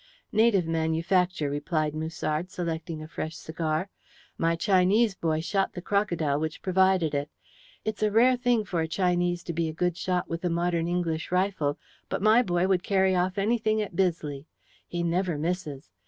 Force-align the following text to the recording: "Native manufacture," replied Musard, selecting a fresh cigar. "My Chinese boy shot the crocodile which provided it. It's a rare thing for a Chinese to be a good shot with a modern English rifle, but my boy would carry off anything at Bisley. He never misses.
"Native 0.31 0.65
manufacture," 0.65 1.47
replied 1.51 1.93
Musard, 1.93 2.49
selecting 2.49 3.03
a 3.03 3.07
fresh 3.07 3.35
cigar. 3.35 3.91
"My 4.35 4.55
Chinese 4.55 5.13
boy 5.13 5.41
shot 5.41 5.73
the 5.73 5.81
crocodile 5.83 6.39
which 6.39 6.63
provided 6.63 7.13
it. 7.13 7.29
It's 7.85 8.01
a 8.01 8.09
rare 8.09 8.35
thing 8.35 8.65
for 8.65 8.81
a 8.81 8.87
Chinese 8.87 9.43
to 9.43 9.53
be 9.53 9.69
a 9.69 9.73
good 9.73 9.95
shot 9.95 10.27
with 10.27 10.43
a 10.43 10.49
modern 10.49 10.87
English 10.87 11.31
rifle, 11.31 11.77
but 12.09 12.19
my 12.23 12.41
boy 12.41 12.67
would 12.67 12.81
carry 12.81 13.15
off 13.15 13.37
anything 13.37 13.79
at 13.79 13.95
Bisley. 13.95 14.47
He 14.87 15.03
never 15.03 15.37
misses. 15.37 15.91